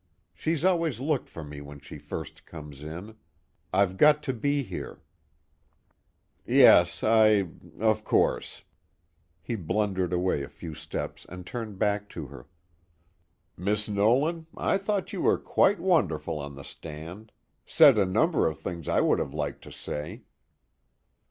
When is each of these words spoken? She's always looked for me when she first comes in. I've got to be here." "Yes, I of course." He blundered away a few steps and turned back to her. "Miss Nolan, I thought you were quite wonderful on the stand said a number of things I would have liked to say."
She's 0.33 0.65
always 0.65 0.99
looked 0.99 1.29
for 1.29 1.43
me 1.43 1.61
when 1.61 1.79
she 1.79 1.99
first 1.99 2.47
comes 2.47 2.81
in. 2.81 3.17
I've 3.71 3.97
got 3.97 4.23
to 4.23 4.33
be 4.33 4.63
here." 4.63 5.03
"Yes, 6.43 7.03
I 7.03 7.47
of 7.79 8.03
course." 8.03 8.63
He 9.43 9.53
blundered 9.55 10.11
away 10.11 10.41
a 10.41 10.49
few 10.49 10.73
steps 10.73 11.25
and 11.29 11.45
turned 11.45 11.77
back 11.77 12.09
to 12.17 12.25
her. 12.25 12.47
"Miss 13.55 13.87
Nolan, 13.87 14.47
I 14.57 14.79
thought 14.79 15.13
you 15.13 15.21
were 15.21 15.37
quite 15.37 15.79
wonderful 15.79 16.39
on 16.39 16.55
the 16.55 16.63
stand 16.63 17.31
said 17.63 17.99
a 17.99 18.05
number 18.07 18.47
of 18.47 18.57
things 18.59 18.87
I 18.87 19.01
would 19.01 19.19
have 19.19 19.35
liked 19.35 19.61
to 19.65 19.71
say." 19.71 20.23